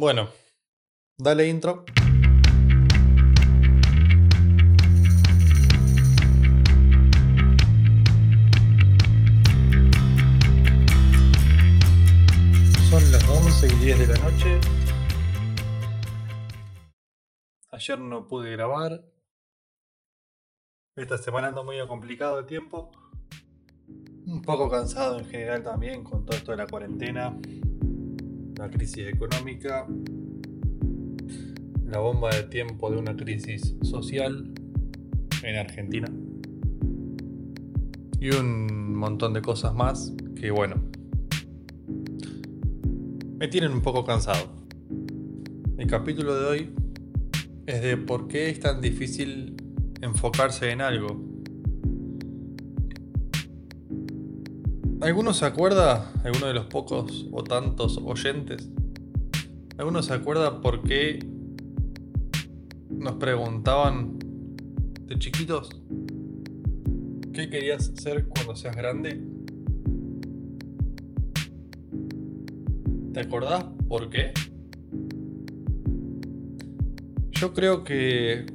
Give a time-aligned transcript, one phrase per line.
[0.00, 0.28] Bueno,
[1.16, 1.84] dale intro.
[12.88, 14.60] Son las 11 y 10 de la noche.
[17.72, 19.02] Ayer no pude grabar.
[20.94, 22.92] Esta semana ando muy complicado de tiempo.
[24.28, 27.36] Un poco cansado en general también con todo esto de la cuarentena,
[28.58, 29.86] la crisis económica,
[31.86, 34.52] la bomba de tiempo de una crisis social
[35.44, 36.08] en Argentina
[38.18, 40.74] y un montón de cosas más que bueno,
[43.38, 44.52] me tienen un poco cansado.
[45.76, 46.74] El capítulo de hoy
[47.64, 49.54] es de por qué es tan difícil
[50.00, 51.27] enfocarse en algo.
[55.00, 58.68] ¿Alguno se acuerda, alguno de los pocos o tantos oyentes?
[59.76, 61.20] ¿Alguno se acuerda por qué
[62.90, 64.18] nos preguntaban
[65.06, 65.70] de chiquitos
[67.32, 69.22] qué querías ser cuando seas grande?
[73.14, 74.32] ¿Te acordás por qué?
[77.30, 78.46] Yo creo que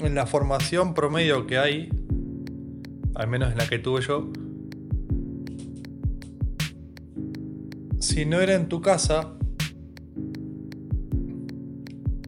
[0.00, 1.90] en la formación promedio que hay,
[3.14, 4.32] al menos en la que tuve yo,
[8.12, 9.32] si no era en tu casa,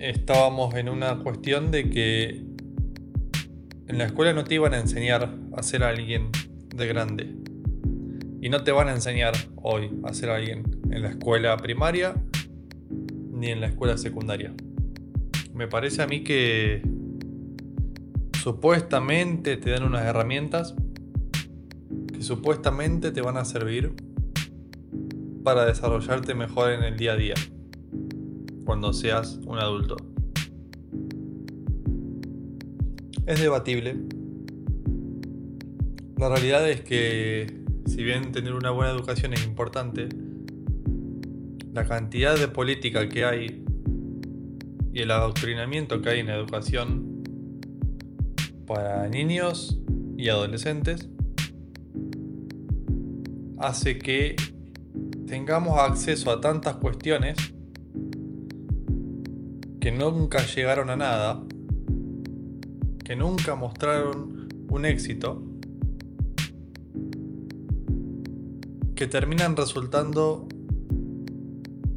[0.01, 2.43] estábamos en una cuestión de que
[3.89, 6.31] en la escuela no te iban a enseñar a ser alguien
[6.75, 7.37] de grande.
[8.41, 12.15] Y no te van a enseñar hoy a ser alguien en la escuela primaria
[13.31, 14.55] ni en la escuela secundaria.
[15.53, 16.81] Me parece a mí que
[18.43, 20.75] supuestamente te dan unas herramientas
[22.11, 23.95] que supuestamente te van a servir
[25.45, 27.35] para desarrollarte mejor en el día a día,
[28.65, 29.97] cuando seas un adulto.
[33.27, 33.97] Es debatible.
[36.17, 40.09] La realidad es que si bien tener una buena educación es importante,
[41.75, 43.65] la cantidad de política que hay
[44.93, 47.23] y el adoctrinamiento que hay en la educación
[48.67, 49.79] para niños
[50.17, 51.11] y adolescentes
[53.59, 54.37] hace que
[55.27, 57.37] tengamos acceso a tantas cuestiones
[59.81, 61.43] que nunca llegaron a nada,
[63.05, 65.43] que nunca mostraron un éxito,
[68.95, 70.49] que terminan resultando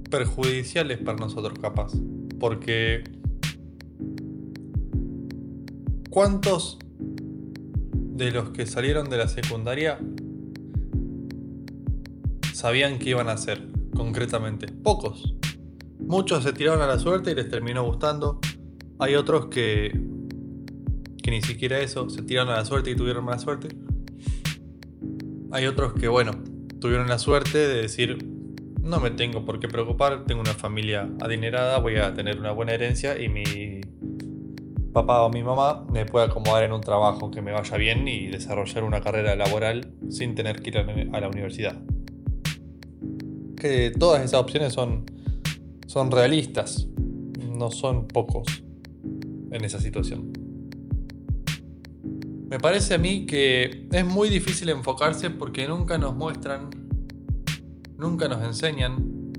[0.10, 1.94] perjudiciales para nosotros capaz.
[2.40, 3.04] Porque
[6.10, 6.80] ¿cuántos
[8.18, 10.00] de los que salieron de la secundaria
[12.68, 14.68] sabían qué iban a hacer concretamente?
[14.68, 15.34] Pocos.
[16.00, 18.42] Muchos se tiraron a la suerte y les terminó gustando.
[19.00, 19.98] Hay otros que,
[21.24, 23.70] que ni siquiera eso, se tiraron a la suerte y tuvieron mala suerte.
[25.54, 26.32] Hay otros que, bueno,
[26.82, 28.18] tuvieron la suerte de decir,
[28.82, 32.74] no me tengo por qué preocupar, tengo una familia adinerada, voy a tener una buena
[32.74, 33.80] herencia y mi
[34.92, 38.28] papá o mi mamá me puede acomodar en un trabajo que me vaya bien y
[38.28, 41.82] desarrollar una carrera laboral sin tener que ir a la universidad.
[43.60, 45.06] Que todas esas opciones son,
[45.88, 46.88] son realistas,
[47.58, 48.64] no son pocos
[49.52, 50.32] en esa situación.
[52.50, 56.70] Me parece a mí que es muy difícil enfocarse porque nunca nos muestran
[57.98, 59.34] nunca nos enseñan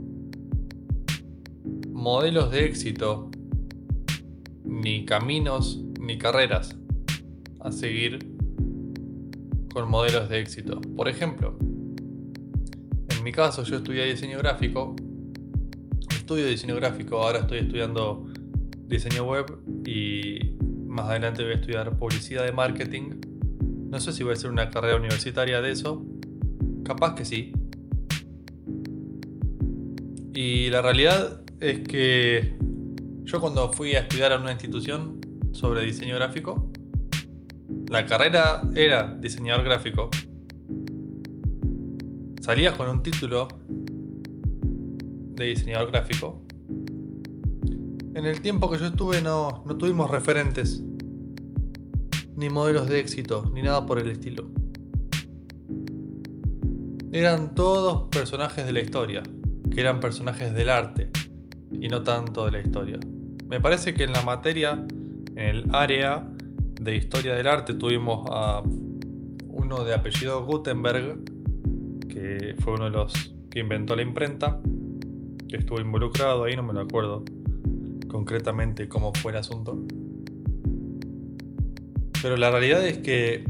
[1.92, 3.30] modelos de éxito,
[4.64, 6.76] ni caminos, ni carreras
[7.60, 8.36] a seguir
[9.72, 10.80] con modelos de éxito.
[10.96, 11.56] Por ejemplo,
[13.28, 14.96] mi caso yo estudié diseño gráfico,
[16.08, 18.26] estudio diseño gráfico, ahora estoy estudiando
[18.86, 19.44] diseño web
[19.84, 20.54] y
[20.86, 23.20] más adelante voy a estudiar publicidad de marketing.
[23.90, 26.06] No sé si voy a hacer una carrera universitaria de eso,
[26.86, 27.52] capaz que sí,
[30.32, 32.56] y la realidad es que
[33.24, 35.20] yo cuando fui a estudiar a una institución
[35.52, 36.72] sobre diseño gráfico,
[37.90, 40.08] la carrera era diseñador gráfico.
[42.48, 46.40] Salías con un título de diseñador gráfico.
[48.14, 50.82] En el tiempo que yo estuve no, no tuvimos referentes,
[52.36, 54.48] ni modelos de éxito, ni nada por el estilo.
[57.12, 59.22] Eran todos personajes de la historia
[59.70, 61.10] que eran personajes del arte
[61.70, 62.98] y no tanto de la historia.
[63.46, 64.86] Me parece que en la materia,
[65.36, 66.26] en el área
[66.80, 68.62] de historia del arte, tuvimos a
[69.48, 71.36] uno de apellido Gutenberg,
[72.60, 74.60] fue uno de los que inventó la imprenta,
[75.48, 77.24] que estuvo involucrado ahí, no me lo acuerdo
[78.08, 79.78] concretamente cómo fue el asunto.
[82.20, 83.44] Pero la realidad es que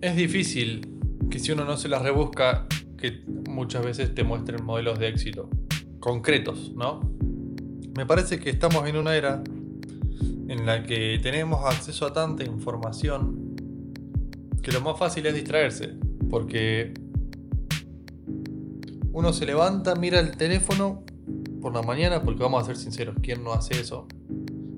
[0.00, 0.88] es difícil
[1.30, 2.66] que si uno no se las rebusca,
[2.96, 5.48] que muchas veces te muestren modelos de éxito
[6.00, 7.00] concretos, ¿no?
[7.96, 9.42] Me parece que estamos en una era
[10.48, 13.54] en la que tenemos acceso a tanta información
[14.62, 15.94] que lo más fácil es distraerse,
[16.32, 16.94] porque
[19.12, 21.04] uno se levanta, mira el teléfono
[21.60, 24.08] por la mañana, porque vamos a ser sinceros, ¿quién no hace eso?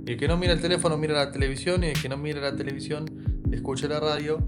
[0.05, 2.41] Y el que no mira el teléfono mira la televisión y el que no mira
[2.41, 3.07] la televisión
[3.53, 4.39] escucha la radio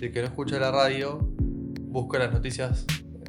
[0.00, 1.18] y el que no escucha la radio
[1.82, 2.86] busca las noticias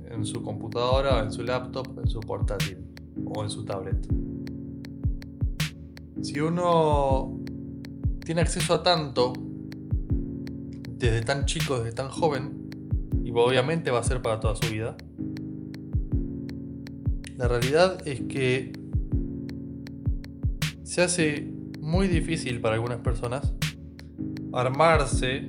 [0.10, 2.77] en su computadora, en su laptop, en su portátil
[3.25, 4.07] o en su tablet.
[6.22, 7.38] Si uno
[8.24, 9.33] tiene acceso a tanto
[10.88, 12.59] desde tan chico, desde tan joven,
[13.30, 14.98] y obviamente va a ser para toda su vida,
[17.38, 18.74] la realidad es que
[20.81, 21.48] se hace
[21.80, 23.54] muy difícil para algunas personas
[24.52, 25.46] armarse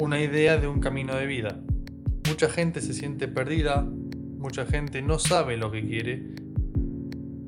[0.00, 1.60] una idea de un camino de vida.
[2.26, 6.34] Mucha gente se siente perdida, mucha gente no sabe lo que quiere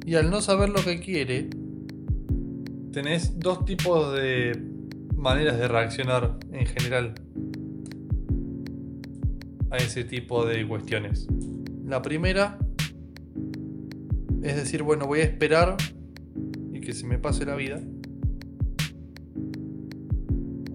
[0.04, 1.48] y al no saber lo que quiere,
[2.92, 4.52] tenés dos tipos de
[5.16, 7.14] maneras de reaccionar en general
[9.74, 11.26] a ese tipo de cuestiones.
[11.84, 12.58] La primera
[14.42, 15.76] es decir, bueno, voy a esperar
[16.84, 17.80] que se me pase la vida.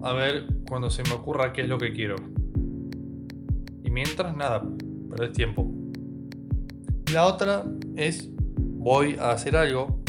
[0.02, 2.16] A ver cuando se me ocurra qué es lo que quiero.
[3.84, 4.62] Y mientras, nada,
[5.08, 5.70] perder tiempo.
[7.12, 7.64] La otra
[7.96, 10.02] es, voy a hacer algo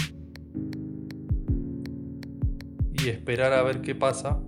[2.94, 4.42] y esperar a ver qué pasa.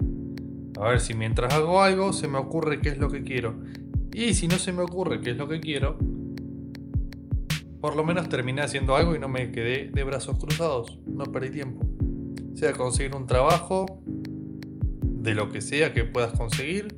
[0.80, 3.56] A ver si mientras hago algo se me ocurre qué es lo que quiero.
[4.14, 5.98] Y si no se me ocurre qué es lo que quiero,
[7.82, 11.50] por lo menos terminé haciendo algo y no me quedé de brazos cruzados, no perdí
[11.50, 11.86] tiempo.
[12.54, 14.02] Sea conseguir un trabajo,
[15.24, 16.96] de lo que sea que puedas conseguir,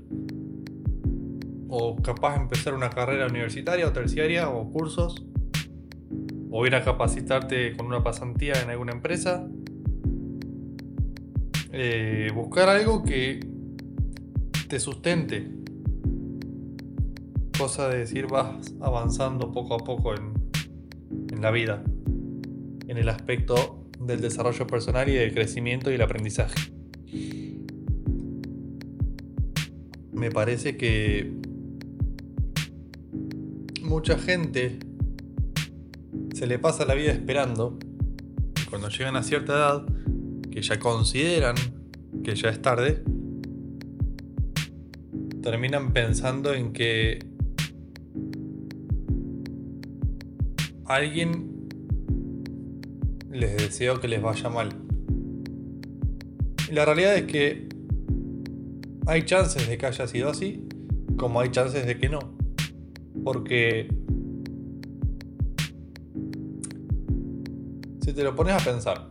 [1.69, 5.25] o capaz empezar una carrera universitaria o terciaria o cursos,
[6.49, 9.47] o ir a capacitarte con una pasantía en alguna empresa.
[11.71, 13.45] Eh, buscar algo que
[14.67, 15.64] te sustente.
[17.57, 20.33] Cosa de decir vas avanzando poco a poco en,
[21.31, 21.83] en la vida,
[22.87, 26.55] en el aspecto del desarrollo personal y del crecimiento y el aprendizaje.
[30.11, 31.33] Me parece que
[33.81, 34.79] mucha gente
[36.33, 37.79] se le pasa la vida esperando
[38.61, 39.85] y cuando llegan a cierta edad,
[40.51, 41.55] que ya consideran
[42.23, 43.03] que ya es tarde,
[45.41, 47.34] terminan pensando en que
[50.85, 51.67] alguien
[53.31, 54.69] les deseo que les vaya mal.
[56.71, 57.67] La realidad es que
[59.07, 60.67] hay chances de que haya sido así,
[61.17, 62.19] como hay chances de que no.
[63.23, 63.87] Porque
[68.01, 69.09] si te lo pones a pensar,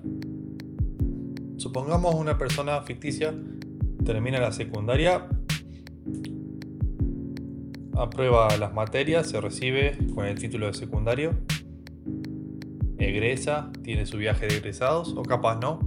[1.57, 3.35] supongamos una persona ficticia
[4.05, 5.27] termina la secundaria,
[7.97, 11.35] aprueba las materias, se recibe con el título de secundario
[12.99, 15.81] egresa, tiene su viaje de egresados o capaz no.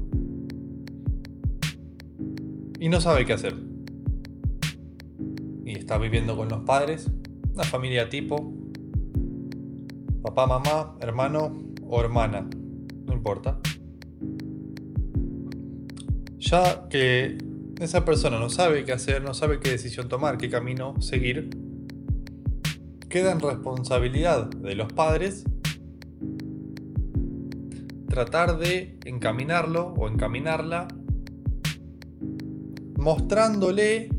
[2.79, 3.55] Y no sabe qué hacer.
[5.65, 7.09] Y está viviendo con los padres,
[7.53, 8.53] una familia tipo,
[10.21, 12.47] papá, mamá, hermano o hermana,
[13.05, 13.59] no importa.
[16.37, 17.37] Ya que
[17.79, 21.49] esa persona no sabe qué hacer, no sabe qué decisión tomar, qué camino seguir,
[23.09, 25.45] queda en responsabilidad de los padres
[28.17, 30.87] tratar de encaminarlo o encaminarla
[32.97, 34.09] mostrándole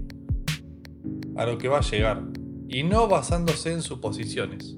[1.35, 2.23] a lo que va a llegar
[2.69, 4.77] y no basándose en suposiciones.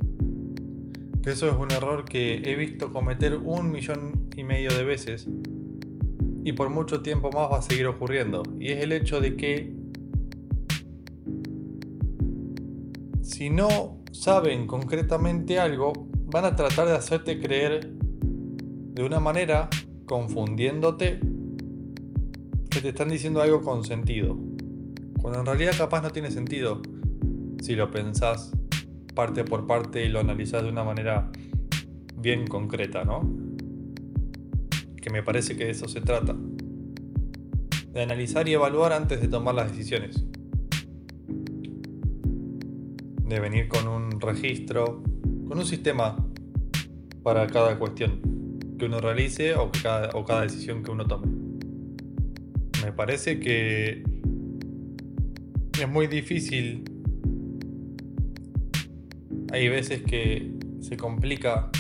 [1.22, 5.28] Que eso es un error que he visto cometer un millón y medio de veces
[6.42, 8.42] y por mucho tiempo más va a seguir ocurriendo.
[8.58, 9.76] Y es el hecho de que
[13.20, 15.92] si no saben concretamente algo,
[16.24, 17.99] van a tratar de hacerte creer
[18.92, 19.68] de una manera
[20.04, 21.20] confundiéndote
[22.68, 24.36] que te están diciendo algo con sentido.
[25.20, 26.82] Cuando en realidad capaz no tiene sentido
[27.62, 28.52] si lo pensás
[29.14, 31.30] parte por parte y lo analizás de una manera
[32.16, 33.20] bien concreta, ¿no?
[34.96, 36.34] Que me parece que de eso se trata.
[37.92, 40.24] De analizar y evaluar antes de tomar las decisiones.
[43.24, 45.02] De venir con un registro,
[45.48, 46.16] con un sistema
[47.22, 48.39] para cada cuestión
[48.80, 51.26] que uno realice o, cada, o cada decisión que uno tome.
[52.82, 54.02] Me parece que
[55.78, 56.84] es muy difícil.
[59.52, 61.70] Hay veces que se complica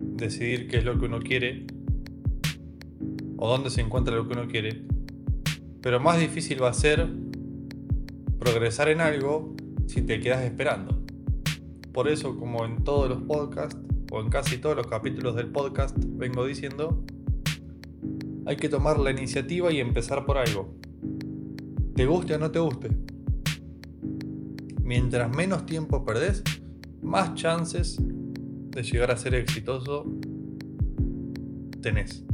[0.00, 1.66] decidir qué es lo que uno quiere
[3.36, 4.82] o dónde se encuentra lo que uno quiere.
[5.80, 7.08] Pero más difícil va a ser
[8.40, 9.54] progresar en algo
[9.86, 11.00] si te quedas esperando.
[11.92, 13.78] Por eso, como en todos los podcasts,
[14.10, 17.02] o en casi todos los capítulos del podcast, vengo diciendo,
[18.44, 20.74] hay que tomar la iniciativa y empezar por algo.
[21.94, 22.90] Te guste o no te guste.
[24.82, 26.42] Mientras menos tiempo perdés,
[27.02, 30.04] más chances de llegar a ser exitoso
[31.80, 32.24] tenés.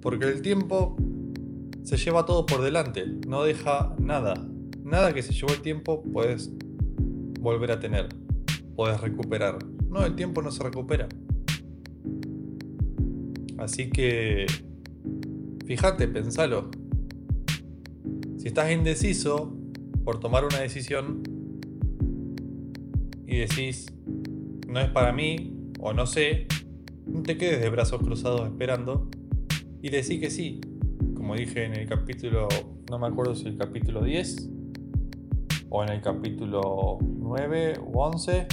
[0.00, 0.96] Porque el tiempo
[1.82, 4.34] se lleva todo por delante, no deja nada.
[4.84, 6.52] Nada que se llevó el tiempo puedes
[7.40, 8.08] volver a tener,
[8.76, 9.58] puedes recuperar.
[9.90, 11.08] No, el tiempo no se recupera.
[13.58, 14.46] Así que,
[15.66, 16.70] fíjate, pensalo.
[18.38, 19.52] Si estás indeciso
[20.04, 21.22] por tomar una decisión
[23.26, 23.92] y decís,
[24.66, 26.46] no es para mí o no sé,
[27.06, 29.10] no te quedes de brazos cruzados esperando
[29.82, 30.60] y decís que sí.
[31.14, 32.48] Como dije en el capítulo,
[32.88, 34.50] no me acuerdo si el capítulo 10
[35.68, 38.46] o en el capítulo 9 u 11,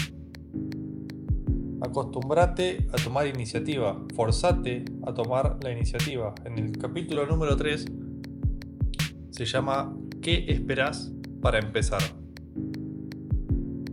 [1.82, 6.34] acostumbrate a tomar iniciativa, forzate a tomar la iniciativa.
[6.46, 7.86] En el capítulo número 3
[9.32, 12.02] se llama ¿Qué esperas para empezar?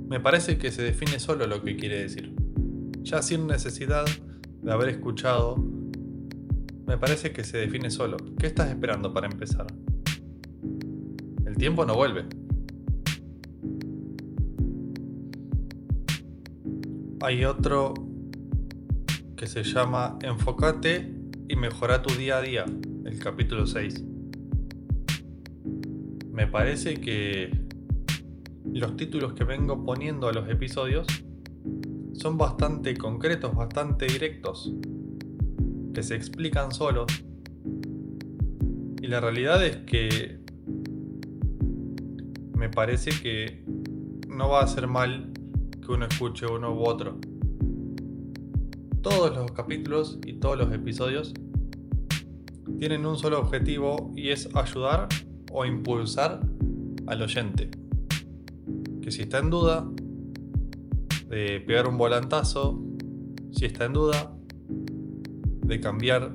[0.09, 2.35] Me parece que se define solo lo que quiere decir.
[3.03, 4.05] Ya sin necesidad
[4.63, 5.57] de haber escuchado,
[6.87, 8.17] me parece que se define solo.
[8.39, 9.67] ¿Qué estás esperando para empezar?
[11.47, 12.25] El tiempo no vuelve.
[17.25, 17.95] Hay otro
[19.35, 21.11] que se llama Enfócate
[21.49, 22.67] y mejora tu día a día,
[23.07, 24.05] el capítulo 6.
[26.31, 27.51] Me parece que
[28.67, 31.07] los títulos que vengo poniendo a los episodios
[32.13, 34.75] son bastante concretos, bastante directos,
[35.95, 37.07] que se explican solos.
[39.01, 40.41] Y la realidad es que
[42.55, 43.65] me parece que
[44.29, 45.34] no va a ser mal
[45.85, 47.19] que uno escuche uno u otro.
[49.03, 51.35] Todos los capítulos y todos los episodios
[52.79, 55.09] tienen un solo objetivo y es ayudar
[55.53, 56.41] o impulsar
[57.07, 57.71] al oyente.
[59.03, 59.87] Que si está en duda
[61.29, 62.83] de pegar un volantazo,
[63.53, 64.35] si está en duda
[64.69, 66.35] de cambiar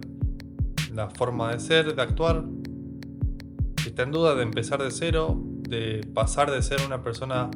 [0.94, 2.46] la forma de ser, de actuar,
[3.82, 7.50] si está en duda de empezar de cero, de pasar de ser una persona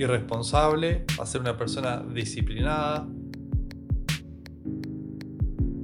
[0.00, 3.06] irresponsable a ser una persona disciplinada.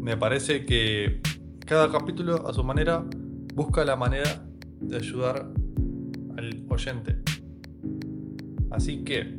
[0.01, 1.21] Me parece que
[1.67, 3.05] cada capítulo a su manera
[3.55, 4.47] busca la manera
[4.81, 5.51] de ayudar
[6.37, 7.19] al oyente.
[8.71, 9.39] Así que,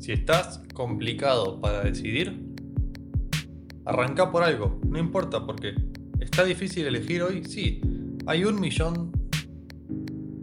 [0.00, 2.54] si estás complicado para decidir,
[3.84, 5.74] arranca por algo, no importa porque
[6.20, 7.80] está difícil elegir hoy, sí,
[8.26, 9.21] hay un millón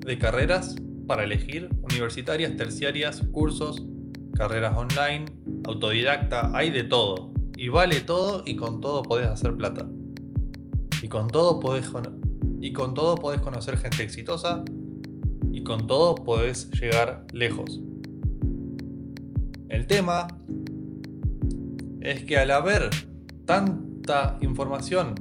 [0.10, 0.76] de carreras
[1.06, 3.86] para elegir, universitarias, terciarias, cursos,
[4.34, 5.26] carreras online,
[5.66, 7.32] autodidacta, hay de todo.
[7.56, 9.88] Y vale todo y con todo podés hacer plata.
[11.04, 11.92] Y con todo podés,
[12.60, 14.64] y con todo podés conocer gente exitosa
[15.52, 17.80] y con todo podés llegar lejos.
[19.70, 20.28] El tema
[22.02, 22.90] es que al haber
[23.46, 25.14] tanta información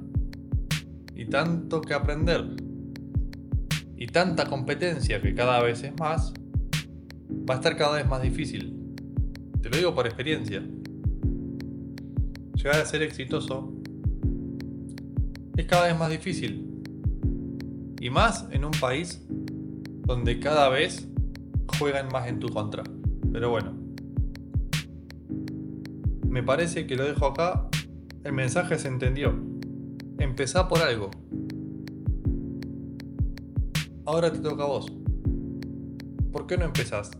[1.15, 2.68] y tanto que aprender
[3.99, 6.33] y tanta competencia que cada vez es más,
[7.29, 8.95] va a estar cada vez más difícil.
[9.61, 10.63] Te lo digo por experiencia.
[12.55, 13.75] Llegar a ser exitoso
[15.57, 16.65] es cada vez más difícil.
[18.01, 19.27] Y más en un país
[20.07, 21.09] donde cada vez
[21.79, 22.85] juegan más en tu contra.
[23.33, 23.75] Pero bueno.
[26.29, 27.69] Me parece que lo dejo acá.
[28.23, 29.35] El mensaje se entendió.
[30.19, 31.11] Empezá por algo.
[34.09, 34.87] Ahora te toca a vos.
[36.33, 37.11] ¿Por qué no empezás?